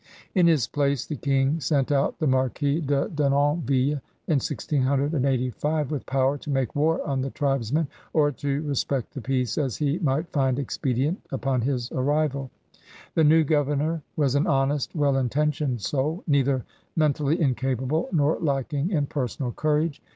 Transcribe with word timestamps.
In 0.33 0.47
his 0.47 0.65
place 0.67 1.05
the 1.05 1.15
King 1.15 1.59
sent 1.59 1.91
out 1.91 2.17
the 2.17 2.25
Marquis 2.25 2.81
de 2.81 3.07
Denonville 3.09 4.01
in 4.27 4.35
1685 4.41 5.91
with 5.91 6.07
power 6.07 6.39
to 6.39 6.49
make 6.49 6.75
war 6.75 7.05
on 7.07 7.21
the 7.21 7.29
tribesmen 7.29 7.87
or 8.11 8.31
to 8.31 8.63
respect 8.63 9.13
the 9.13 9.21
peace 9.21 9.59
as 9.59 9.77
he 9.77 9.99
might 9.99 10.27
find 10.31 10.57
expedient 10.57 11.21
upon 11.31 11.61
his 11.61 11.91
arrival. 11.91 12.49
The 13.13 13.23
new 13.23 13.43
governor 13.43 14.01
was 14.15 14.33
an 14.33 14.47
honest, 14.47 14.95
well 14.95 15.15
intentioned 15.17 15.81
soul, 15.81 16.23
neither 16.25 16.65
men 16.95 17.13
tally 17.13 17.39
incapable 17.39 18.09
nor 18.11 18.39
lacking 18.39 18.89
in 18.89 19.05
personal 19.05 19.51
courage. 19.51 20.01